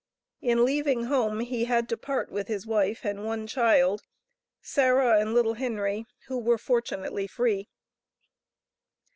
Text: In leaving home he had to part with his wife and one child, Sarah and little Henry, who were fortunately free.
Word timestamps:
In 0.41 0.65
leaving 0.65 1.03
home 1.03 1.41
he 1.41 1.65
had 1.65 1.87
to 1.89 1.95
part 1.95 2.31
with 2.31 2.47
his 2.47 2.65
wife 2.65 3.05
and 3.05 3.23
one 3.23 3.45
child, 3.45 4.01
Sarah 4.59 5.19
and 5.19 5.31
little 5.31 5.53
Henry, 5.53 6.07
who 6.25 6.39
were 6.39 6.57
fortunately 6.57 7.27
free. 7.27 7.69